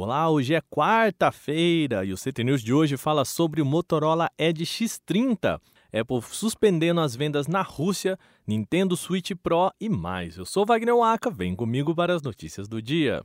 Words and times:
Olá, 0.00 0.30
hoje 0.30 0.54
é 0.54 0.60
quarta-feira 0.60 2.04
e 2.04 2.12
o 2.12 2.16
CT 2.16 2.44
News 2.44 2.62
de 2.62 2.72
hoje 2.72 2.96
fala 2.96 3.24
sobre 3.24 3.60
o 3.60 3.66
Motorola 3.66 4.30
Edge 4.38 4.62
X30, 4.62 5.60
Apple 5.92 6.22
suspendendo 6.22 7.00
as 7.00 7.16
vendas 7.16 7.48
na 7.48 7.62
Rússia, 7.62 8.16
Nintendo 8.46 8.96
Switch 8.96 9.32
Pro 9.42 9.72
e 9.80 9.88
mais. 9.88 10.36
Eu 10.36 10.46
sou 10.46 10.64
Wagner 10.64 10.94
Waka, 10.94 11.30
vem 11.30 11.56
comigo 11.56 11.96
para 11.96 12.14
as 12.14 12.22
notícias 12.22 12.68
do 12.68 12.80
dia. 12.80 13.24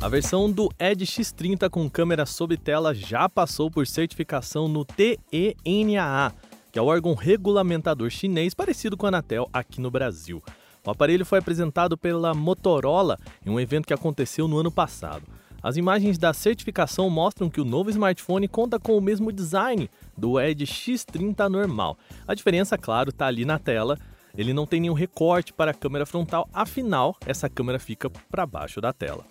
A 0.00 0.08
versão 0.08 0.48
do 0.48 0.70
Edge 0.78 1.04
X30 1.04 1.68
com 1.68 1.90
câmera 1.90 2.24
sob 2.24 2.56
tela 2.56 2.94
já 2.94 3.28
passou 3.28 3.68
por 3.68 3.84
certificação 3.84 4.68
no 4.68 4.84
TENAA, 4.84 6.32
que 6.70 6.78
é 6.78 6.82
o 6.82 6.86
órgão 6.86 7.14
regulamentador 7.14 8.08
chinês 8.08 8.54
parecido 8.54 8.96
com 8.96 9.06
a 9.06 9.08
Anatel 9.08 9.50
aqui 9.52 9.80
no 9.80 9.90
Brasil. 9.90 10.40
O 10.86 10.90
aparelho 10.90 11.26
foi 11.26 11.40
apresentado 11.40 11.98
pela 11.98 12.32
Motorola 12.32 13.18
em 13.44 13.50
um 13.50 13.58
evento 13.58 13.88
que 13.88 13.92
aconteceu 13.92 14.46
no 14.46 14.58
ano 14.58 14.70
passado. 14.70 15.24
As 15.60 15.76
imagens 15.76 16.16
da 16.16 16.32
certificação 16.32 17.10
mostram 17.10 17.50
que 17.50 17.60
o 17.60 17.64
novo 17.64 17.90
smartphone 17.90 18.46
conta 18.46 18.78
com 18.78 18.96
o 18.96 19.02
mesmo 19.02 19.32
design 19.32 19.90
do 20.16 20.40
Edge 20.40 20.64
X30 20.64 21.48
normal. 21.48 21.98
A 22.26 22.34
diferença, 22.34 22.78
claro, 22.78 23.10
está 23.10 23.26
ali 23.26 23.44
na 23.44 23.58
tela. 23.58 23.98
Ele 24.36 24.52
não 24.52 24.64
tem 24.64 24.80
nenhum 24.80 24.94
recorte 24.94 25.52
para 25.52 25.72
a 25.72 25.74
câmera 25.74 26.06
frontal, 26.06 26.48
afinal, 26.52 27.16
essa 27.26 27.48
câmera 27.48 27.80
fica 27.80 28.08
para 28.30 28.46
baixo 28.46 28.80
da 28.80 28.92
tela. 28.92 29.24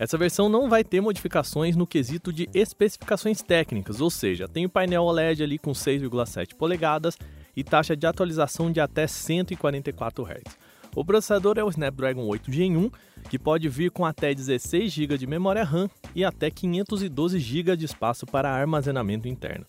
Essa 0.00 0.16
versão 0.16 0.48
não 0.48 0.66
vai 0.66 0.82
ter 0.82 0.98
modificações 1.02 1.76
no 1.76 1.86
quesito 1.86 2.32
de 2.32 2.48
especificações 2.54 3.42
técnicas, 3.42 4.00
ou 4.00 4.08
seja, 4.08 4.48
tem 4.48 4.64
o 4.64 4.68
painel 4.70 5.02
OLED 5.02 5.42
ali 5.42 5.58
com 5.58 5.72
6,7 5.72 6.54
polegadas 6.54 7.18
e 7.54 7.62
taxa 7.62 7.94
de 7.94 8.06
atualização 8.06 8.72
de 8.72 8.80
até 8.80 9.06
144 9.06 10.24
Hz. 10.24 10.56
O 10.96 11.04
processador 11.04 11.58
é 11.58 11.62
o 11.62 11.68
Snapdragon 11.68 12.26
8 12.26 12.50
Gen 12.50 12.78
1, 12.78 12.90
que 13.28 13.38
pode 13.38 13.68
vir 13.68 13.90
com 13.90 14.06
até 14.06 14.32
16 14.32 14.90
GB 14.90 15.18
de 15.18 15.26
memória 15.26 15.62
RAM 15.62 15.90
e 16.14 16.24
até 16.24 16.50
512 16.50 17.38
GB 17.38 17.76
de 17.76 17.84
espaço 17.84 18.24
para 18.24 18.50
armazenamento 18.50 19.28
interno. 19.28 19.66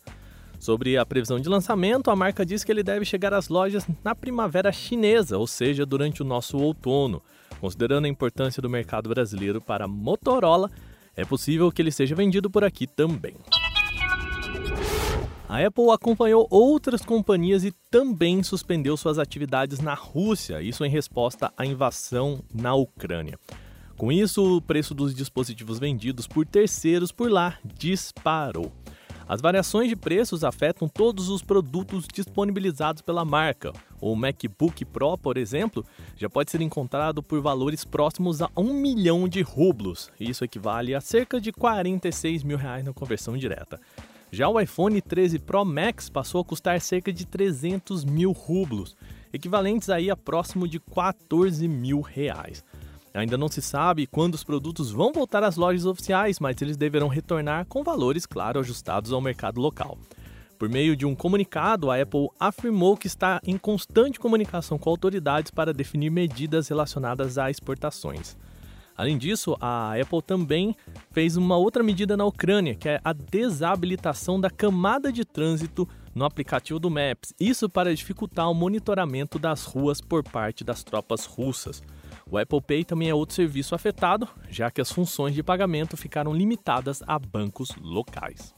Sobre 0.61 0.95
a 0.95 1.05
previsão 1.05 1.41
de 1.41 1.49
lançamento, 1.49 2.09
a 2.09 2.15
marca 2.15 2.45
diz 2.45 2.63
que 2.63 2.71
ele 2.71 2.83
deve 2.83 3.03
chegar 3.03 3.33
às 3.33 3.49
lojas 3.49 3.85
na 4.01 4.15
primavera 4.15 4.71
chinesa, 4.71 5.37
ou 5.37 5.45
seja, 5.45 5.85
durante 5.85 6.21
o 6.21 6.25
nosso 6.25 6.57
outono. 6.57 7.21
Considerando 7.61 8.05
a 8.05 8.09
importância 8.09 8.59
do 8.59 8.67
mercado 8.67 9.07
brasileiro 9.07 9.61
para 9.61 9.85
a 9.85 9.87
Motorola, 9.87 10.71
é 11.15 11.23
possível 11.23 11.71
que 11.71 11.79
ele 11.79 11.91
seja 11.91 12.15
vendido 12.15 12.49
por 12.49 12.63
aqui 12.63 12.87
também. 12.87 13.35
A 15.47 15.63
Apple 15.63 15.91
acompanhou 15.91 16.47
outras 16.49 17.03
companhias 17.03 17.63
e 17.63 17.71
também 17.91 18.41
suspendeu 18.41 18.97
suas 18.97 19.19
atividades 19.19 19.79
na 19.79 19.93
Rússia, 19.93 20.59
isso 20.59 20.83
em 20.83 20.89
resposta 20.89 21.53
à 21.55 21.63
invasão 21.63 22.43
na 22.51 22.73
Ucrânia. 22.73 23.37
Com 23.95 24.11
isso, 24.11 24.57
o 24.57 24.61
preço 24.61 24.95
dos 24.95 25.13
dispositivos 25.13 25.77
vendidos 25.77 26.25
por 26.25 26.47
terceiros 26.47 27.11
por 27.11 27.29
lá 27.29 27.59
disparou. 27.77 28.71
As 29.27 29.39
variações 29.39 29.87
de 29.87 29.95
preços 29.95 30.43
afetam 30.43 30.89
todos 30.89 31.29
os 31.29 31.43
produtos 31.43 32.07
disponibilizados 32.11 33.03
pela 33.03 33.23
marca. 33.23 33.71
O 34.01 34.15
MacBook 34.15 34.83
Pro, 34.83 35.15
por 35.15 35.37
exemplo, 35.37 35.85
já 36.17 36.27
pode 36.27 36.49
ser 36.49 36.59
encontrado 36.59 37.21
por 37.21 37.39
valores 37.39 37.85
próximos 37.85 38.41
a 38.41 38.49
um 38.57 38.73
milhão 38.73 39.29
de 39.29 39.43
rublos. 39.43 40.11
Isso 40.19 40.43
equivale 40.43 40.95
a 40.95 40.99
cerca 40.99 41.39
de 41.39 41.51
46 41.51 42.43
mil 42.43 42.57
reais 42.57 42.83
na 42.83 42.91
conversão 42.91 43.37
direta. 43.37 43.79
Já 44.31 44.49
o 44.49 44.59
iPhone 44.59 44.99
13 44.99 45.39
Pro 45.39 45.63
Max 45.63 46.09
passou 46.09 46.41
a 46.41 46.45
custar 46.45 46.81
cerca 46.81 47.13
de 47.13 47.25
300 47.25 48.03
mil 48.03 48.31
rublos, 48.31 48.95
equivalentes 49.31 49.89
aí 49.89 50.09
a 50.09 50.15
próximo 50.15 50.67
de 50.67 50.79
14 50.79 51.67
mil 51.67 52.01
reais. 52.01 52.63
Ainda 53.13 53.37
não 53.37 53.49
se 53.49 53.61
sabe 53.61 54.07
quando 54.07 54.35
os 54.35 54.43
produtos 54.43 54.89
vão 54.89 55.11
voltar 55.11 55.43
às 55.43 55.57
lojas 55.57 55.85
oficiais, 55.85 56.39
mas 56.39 56.61
eles 56.61 56.77
deverão 56.77 57.09
retornar 57.09 57.65
com 57.65 57.83
valores, 57.83 58.25
claro, 58.25 58.59
ajustados 58.59 59.11
ao 59.11 59.19
mercado 59.19 59.59
local. 59.59 59.97
Por 60.61 60.69
meio 60.69 60.95
de 60.95 61.07
um 61.07 61.15
comunicado, 61.15 61.89
a 61.89 61.99
Apple 61.99 62.29
afirmou 62.39 62.95
que 62.95 63.07
está 63.07 63.41
em 63.43 63.57
constante 63.57 64.19
comunicação 64.19 64.77
com 64.77 64.91
autoridades 64.91 65.49
para 65.49 65.73
definir 65.73 66.11
medidas 66.11 66.67
relacionadas 66.67 67.39
a 67.39 67.49
exportações. 67.49 68.37
Além 68.95 69.17
disso, 69.17 69.57
a 69.59 69.99
Apple 69.99 70.21
também 70.21 70.75
fez 71.09 71.35
uma 71.35 71.57
outra 71.57 71.81
medida 71.81 72.15
na 72.15 72.25
Ucrânia, 72.25 72.75
que 72.75 72.87
é 72.87 73.01
a 73.03 73.11
desabilitação 73.11 74.39
da 74.39 74.51
camada 74.51 75.11
de 75.11 75.25
trânsito 75.25 75.89
no 76.13 76.25
aplicativo 76.25 76.79
do 76.79 76.91
Maps. 76.91 77.33
Isso 77.39 77.67
para 77.67 77.95
dificultar 77.95 78.47
o 78.47 78.53
monitoramento 78.53 79.39
das 79.39 79.63
ruas 79.63 79.99
por 79.99 80.23
parte 80.23 80.63
das 80.63 80.83
tropas 80.83 81.25
russas. 81.25 81.81
O 82.29 82.37
Apple 82.37 82.61
Pay 82.61 82.85
também 82.85 83.09
é 83.09 83.15
outro 83.15 83.33
serviço 83.33 83.73
afetado, 83.73 84.27
já 84.47 84.69
que 84.69 84.79
as 84.79 84.91
funções 84.91 85.33
de 85.33 85.41
pagamento 85.41 85.97
ficaram 85.97 86.31
limitadas 86.31 87.01
a 87.07 87.17
bancos 87.17 87.71
locais. 87.81 88.53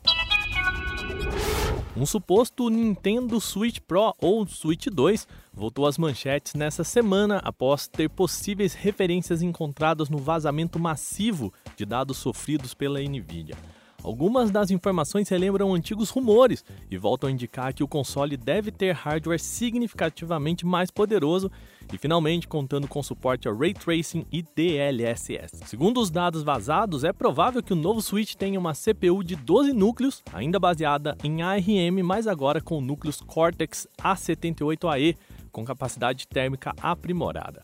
Um 1.96 2.08
suposto 2.08 2.72
Nintendo 2.72 3.40
Switch 3.40 3.80
Pro 3.80 4.16
ou 4.20 4.48
Switch 4.48 4.88
2 4.88 5.28
voltou 5.54 5.86
às 5.86 5.96
manchetes 5.96 6.56
nessa 6.56 6.84
semana 6.84 7.38
após 7.44 7.88
ter 7.88 8.09
possíveis 8.09 8.74
referências 8.74 9.44
encontradas 9.44 10.09
no 10.09 10.18
vazamento 10.18 10.80
massivo 10.80 11.54
de 11.78 11.86
dados 11.86 12.18
sofridos 12.18 12.74
pela 12.74 13.00
Nvidia. 13.00 13.56
Algumas 14.03 14.52
das 14.52 14.69
informações 14.69 15.30
relembram 15.30 15.74
antigos 15.74 16.09
rumores 16.09 16.64
e 16.91 16.97
voltam 16.97 17.30
a 17.30 17.31
indicar 17.31 17.74
que 17.74 17.84
o 17.84 17.88
console 17.88 18.36
deve 18.36 18.69
ter 18.69 18.91
hardware 18.91 19.40
significativamente 19.40 20.66
mais 20.66 20.91
poderoso 20.91 21.50
e 21.91 21.97
finalmente 21.97 22.47
contando 22.47 22.88
com 22.88 23.02
suporte 23.02 23.47
a 23.47 23.53
Ray 23.53 23.74
Tracing 23.74 24.25
e 24.30 24.42
DLSS. 24.42 25.63
Segundo 25.66 26.02
os 26.02 26.12
dados 26.12 26.44
vazados, 26.44 27.06
é 27.06 27.13
provável 27.13 27.63
que 27.63 27.72
o 27.72 27.78
novo 27.78 28.02
Switch 28.02 28.36
tenha 28.36 28.59
uma 28.59 28.74
CPU 28.74 29.24
de 29.24 29.38
12 29.38 29.72
núcleos, 29.72 30.22
ainda 30.34 30.59
baseada 30.59 31.18
em 31.24 31.42
ARM, 31.42 32.03
mas 32.03 32.28
agora 32.28 32.59
com 32.59 32.81
núcleos 32.81 33.22
Cortex 33.22 33.88
A78AE, 34.02 35.16
com 35.50 35.63
capacidade 35.63 36.28
térmica 36.28 36.74
aprimorada. 36.81 37.63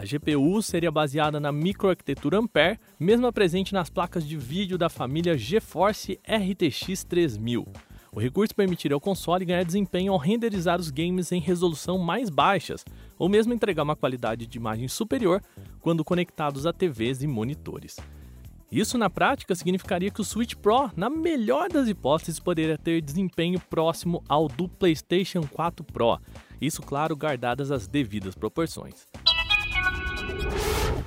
A 0.00 0.02
GPU 0.02 0.62
seria 0.62 0.90
baseada 0.90 1.38
na 1.38 1.52
microarquitetura 1.52 2.38
Ampere, 2.38 2.78
mesmo 2.98 3.30
presente 3.30 3.74
nas 3.74 3.90
placas 3.90 4.26
de 4.26 4.34
vídeo 4.34 4.78
da 4.78 4.88
família 4.88 5.36
GeForce 5.36 6.18
RTX 6.26 7.04
3000. 7.04 7.66
O 8.10 8.18
recurso 8.18 8.54
permitiria 8.54 8.94
ao 8.94 9.00
console 9.00 9.44
ganhar 9.44 9.62
desempenho 9.62 10.14
ao 10.14 10.18
renderizar 10.18 10.80
os 10.80 10.90
games 10.90 11.32
em 11.32 11.38
resolução 11.38 11.98
mais 11.98 12.30
baixas, 12.30 12.82
ou 13.18 13.28
mesmo 13.28 13.52
entregar 13.52 13.82
uma 13.82 13.94
qualidade 13.94 14.46
de 14.46 14.56
imagem 14.56 14.88
superior 14.88 15.42
quando 15.82 16.02
conectados 16.02 16.64
a 16.64 16.72
TVs 16.72 17.22
e 17.22 17.26
monitores. 17.26 17.98
Isso 18.72 18.96
na 18.96 19.10
prática 19.10 19.54
significaria 19.54 20.10
que 20.10 20.22
o 20.22 20.24
Switch 20.24 20.54
Pro, 20.54 20.90
na 20.96 21.10
melhor 21.10 21.68
das 21.68 21.88
hipóteses, 21.88 22.40
poderia 22.40 22.78
ter 22.78 23.02
desempenho 23.02 23.60
próximo 23.60 24.24
ao 24.26 24.48
do 24.48 24.66
PlayStation 24.66 25.42
4 25.42 25.84
Pro. 25.84 26.18
Isso, 26.58 26.80
claro, 26.80 27.14
guardadas 27.14 27.70
as 27.70 27.86
devidas 27.86 28.34
proporções. 28.34 29.06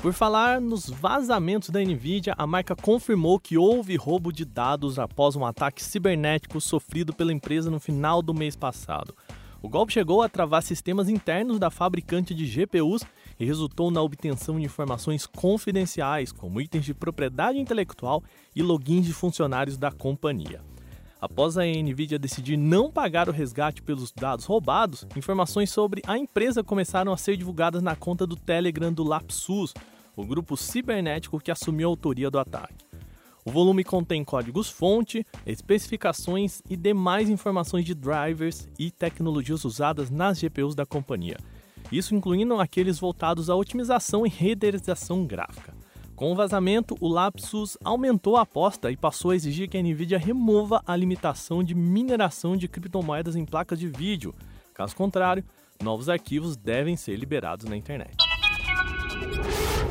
Por 0.03 0.11
falar 0.11 0.59
nos 0.59 0.89
vazamentos 0.89 1.69
da 1.69 1.79
Nvidia, 1.79 2.35
a 2.37 2.45
marca 2.45 2.75
confirmou 2.75 3.39
que 3.39 3.57
houve 3.57 3.95
roubo 3.95 4.33
de 4.33 4.43
dados 4.43 4.99
após 4.99 5.37
um 5.37 5.45
ataque 5.45 5.81
cibernético 5.81 6.59
sofrido 6.59 7.13
pela 7.13 7.31
empresa 7.31 7.71
no 7.71 7.79
final 7.79 8.21
do 8.21 8.33
mês 8.33 8.53
passado. 8.53 9.15
O 9.61 9.69
golpe 9.69 9.93
chegou 9.93 10.21
a 10.21 10.27
travar 10.27 10.61
sistemas 10.61 11.07
internos 11.07 11.57
da 11.57 11.69
fabricante 11.69 12.35
de 12.35 12.45
GPUs 12.45 13.05
e 13.39 13.45
resultou 13.45 13.89
na 13.89 14.01
obtenção 14.01 14.59
de 14.59 14.65
informações 14.65 15.25
confidenciais, 15.25 16.33
como 16.33 16.59
itens 16.59 16.83
de 16.83 16.93
propriedade 16.93 17.57
intelectual 17.57 18.21
e 18.53 18.61
logins 18.61 19.05
de 19.05 19.13
funcionários 19.13 19.77
da 19.77 19.89
companhia. 19.89 20.59
Após 21.21 21.57
a 21.57 21.63
Nvidia 21.63 22.19
decidir 22.19 22.57
não 22.57 22.91
pagar 22.91 23.29
o 23.29 23.31
resgate 23.31 23.81
pelos 23.81 24.11
dados 24.11 24.43
roubados, 24.43 25.07
informações 25.15 25.71
sobre 25.71 26.01
a 26.05 26.17
empresa 26.17 26.61
começaram 26.61 27.13
a 27.13 27.17
ser 27.17 27.37
divulgadas 27.37 27.81
na 27.81 27.95
conta 27.95 28.27
do 28.27 28.35
Telegram 28.35 28.91
do 28.91 29.05
Lapsus, 29.05 29.73
o 30.15 30.25
grupo 30.25 30.55
cibernético 30.55 31.39
que 31.39 31.51
assumiu 31.51 31.87
a 31.87 31.91
autoria 31.91 32.29
do 32.29 32.39
ataque. 32.39 32.85
O 33.45 33.51
volume 33.51 33.83
contém 33.83 34.23
códigos-fonte, 34.23 35.25
especificações 35.45 36.61
e 36.69 36.77
demais 36.77 37.29
informações 37.29 37.83
de 37.83 37.93
drivers 37.93 38.69
e 38.79 38.89
tecnologias 38.89 39.65
usadas 39.65 40.09
nas 40.09 40.39
GPUs 40.39 40.75
da 40.75 40.85
companhia, 40.85 41.37
isso 41.91 42.15
incluindo 42.15 42.59
aqueles 42.59 42.99
voltados 42.99 43.49
à 43.49 43.55
otimização 43.55 44.25
e 44.25 44.29
renderização 44.29 45.25
gráfica. 45.25 45.73
Com 46.15 46.31
o 46.31 46.35
vazamento, 46.35 46.95
o 47.01 47.07
Lapsus 47.09 47.77
aumentou 47.83 48.37
a 48.37 48.41
aposta 48.41 48.89
e 48.91 48.95
passou 48.95 49.31
a 49.31 49.35
exigir 49.35 49.67
que 49.67 49.77
a 49.77 49.81
Nvidia 49.81 50.17
remova 50.17 50.81
a 50.85 50.95
limitação 50.95 51.63
de 51.63 51.75
mineração 51.75 52.55
de 52.55 52.67
criptomoedas 52.67 53.35
em 53.35 53.43
placas 53.43 53.79
de 53.79 53.89
vídeo. 53.89 54.33
Caso 54.73 54.95
contrário, 54.95 55.43
novos 55.81 56.07
arquivos 56.07 56.55
devem 56.55 56.95
ser 56.95 57.17
liberados 57.17 57.65
na 57.65 57.75
internet. 57.75 58.15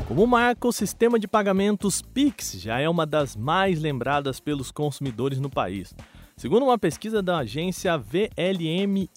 Como 0.07 0.27
marca, 0.27 0.67
o 0.67 0.71
sistema 0.71 1.17
de 1.17 1.29
pagamentos 1.29 2.01
Pix 2.01 2.59
já 2.59 2.77
é 2.77 2.89
uma 2.89 3.05
das 3.05 3.37
mais 3.37 3.81
lembradas 3.81 4.37
pelos 4.39 4.69
consumidores 4.69 5.39
no 5.39 5.49
país. 5.49 5.95
Segundo 6.35 6.65
uma 6.65 6.77
pesquisa 6.77 7.23
da 7.23 7.37
agência 7.37 7.97
VLMYIR, 7.97 9.07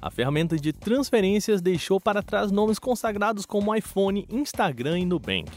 a 0.00 0.10
ferramenta 0.10 0.56
de 0.56 0.72
transferências 0.72 1.60
deixou 1.60 2.00
para 2.00 2.22
trás 2.22 2.50
nomes 2.50 2.78
consagrados 2.78 3.44
como 3.44 3.74
iPhone, 3.74 4.26
Instagram 4.30 5.00
e 5.00 5.04
Nubank. 5.04 5.50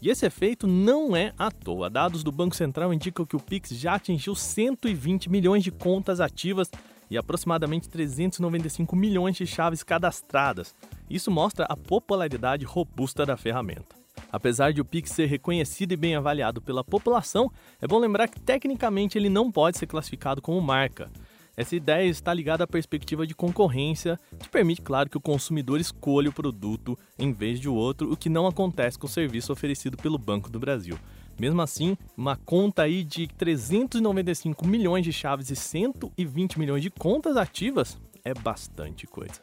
E 0.00 0.08
esse 0.08 0.24
efeito 0.24 0.68
não 0.68 1.16
é 1.16 1.32
à 1.36 1.50
toa. 1.50 1.90
Dados 1.90 2.22
do 2.22 2.30
Banco 2.30 2.54
Central 2.54 2.94
indicam 2.94 3.26
que 3.26 3.36
o 3.36 3.40
Pix 3.40 3.70
já 3.70 3.96
atingiu 3.96 4.36
120 4.36 5.28
milhões 5.28 5.64
de 5.64 5.72
contas 5.72 6.20
ativas 6.20 6.70
e 7.10 7.18
aproximadamente 7.18 7.88
395 7.88 8.94
milhões 8.94 9.36
de 9.36 9.46
chaves 9.46 9.82
cadastradas. 9.82 10.74
Isso 11.08 11.30
mostra 11.30 11.66
a 11.68 11.76
popularidade 11.76 12.64
robusta 12.64 13.26
da 13.26 13.36
ferramenta. 13.36 13.96
Apesar 14.30 14.72
de 14.72 14.80
o 14.80 14.84
Pix 14.84 15.10
ser 15.10 15.26
reconhecido 15.26 15.92
e 15.92 15.96
bem 15.96 16.14
avaliado 16.14 16.60
pela 16.60 16.84
população, 16.84 17.50
é 17.80 17.86
bom 17.86 17.98
lembrar 17.98 18.28
que 18.28 18.40
tecnicamente 18.40 19.18
ele 19.18 19.28
não 19.28 19.50
pode 19.50 19.78
ser 19.78 19.86
classificado 19.86 20.40
como 20.40 20.60
marca. 20.60 21.10
Essa 21.56 21.76
ideia 21.76 22.08
está 22.08 22.32
ligada 22.32 22.64
à 22.64 22.66
perspectiva 22.66 23.26
de 23.26 23.34
concorrência, 23.34 24.18
que 24.38 24.48
permite, 24.48 24.80
claro, 24.80 25.10
que 25.10 25.18
o 25.18 25.20
consumidor 25.20 25.80
escolha 25.80 26.30
o 26.30 26.32
produto 26.32 26.98
em 27.18 27.32
vez 27.32 27.60
de 27.60 27.68
outro, 27.68 28.10
o 28.10 28.16
que 28.16 28.28
não 28.28 28.46
acontece 28.46 28.98
com 28.98 29.06
o 29.06 29.10
serviço 29.10 29.52
oferecido 29.52 29.96
pelo 29.96 30.16
Banco 30.16 30.48
do 30.48 30.60
Brasil. 30.60 30.96
Mesmo 31.40 31.62
assim, 31.62 31.96
uma 32.14 32.36
conta 32.36 32.82
aí 32.82 33.02
de 33.02 33.26
395 33.26 34.66
milhões 34.66 35.02
de 35.02 35.10
chaves 35.10 35.48
e 35.48 35.56
120 35.56 36.58
milhões 36.58 36.82
de 36.82 36.90
contas 36.90 37.34
ativas 37.34 37.96
é 38.22 38.34
bastante 38.34 39.06
coisa. 39.06 39.40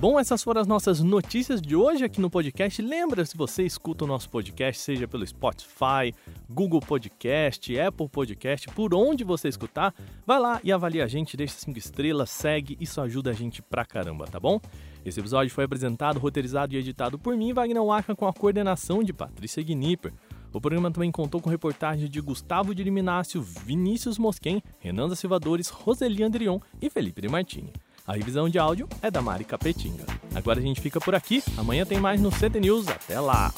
Bom, 0.00 0.16
essas 0.16 0.44
foram 0.44 0.60
as 0.60 0.66
nossas 0.68 1.00
notícias 1.00 1.60
de 1.60 1.74
hoje 1.74 2.04
aqui 2.04 2.20
no 2.20 2.30
podcast. 2.30 2.80
Lembra, 2.80 3.24
se 3.24 3.36
você 3.36 3.64
escuta 3.64 4.04
o 4.04 4.06
nosso 4.06 4.30
podcast, 4.30 4.80
seja 4.80 5.08
pelo 5.08 5.26
Spotify, 5.26 6.14
Google 6.48 6.78
Podcast, 6.78 7.76
Apple 7.76 8.08
Podcast, 8.08 8.68
por 8.68 8.94
onde 8.94 9.24
você 9.24 9.48
escutar, 9.48 9.92
vai 10.24 10.38
lá 10.38 10.60
e 10.62 10.70
avalia 10.70 11.02
a 11.02 11.08
gente, 11.08 11.36
deixa 11.36 11.54
cinco 11.54 11.80
estrelas, 11.80 12.30
segue, 12.30 12.76
isso 12.80 13.00
ajuda 13.00 13.30
a 13.30 13.32
gente 13.32 13.60
pra 13.60 13.84
caramba, 13.84 14.28
tá 14.28 14.38
bom? 14.38 14.60
Esse 15.04 15.18
episódio 15.18 15.52
foi 15.52 15.64
apresentado, 15.64 16.20
roteirizado 16.20 16.72
e 16.74 16.78
editado 16.78 17.18
por 17.18 17.36
mim, 17.36 17.52
Wagner 17.52 17.82
Waka, 17.82 18.14
com 18.14 18.28
a 18.28 18.32
coordenação 18.32 19.02
de 19.02 19.12
Patrícia 19.12 19.64
Gnipper. 19.64 20.12
O 20.52 20.60
programa 20.60 20.92
também 20.92 21.10
contou 21.10 21.40
com 21.40 21.50
reportagens 21.50 22.08
de 22.08 22.20
Gustavo 22.20 22.72
de 22.72 22.84
Liminácio, 22.84 23.42
Vinícius 23.42 24.16
Mosquen, 24.16 24.62
Renan 24.78 25.08
da 25.08 25.16
Silvadores, 25.16 25.68
Roseli 25.68 26.22
Andrion 26.22 26.60
e 26.80 26.88
Felipe 26.88 27.20
de 27.20 27.28
Martini. 27.28 27.72
A 28.08 28.14
revisão 28.14 28.48
de 28.48 28.58
áudio 28.58 28.88
é 29.02 29.10
da 29.10 29.20
Mari 29.20 29.44
Capetinga. 29.44 30.06
Agora 30.34 30.58
a 30.58 30.62
gente 30.62 30.80
fica 30.80 30.98
por 30.98 31.14
aqui. 31.14 31.42
Amanhã 31.58 31.84
tem 31.84 32.00
mais 32.00 32.18
no 32.18 32.30
CT 32.30 32.58
News. 32.58 32.88
Até 32.88 33.20
lá! 33.20 33.52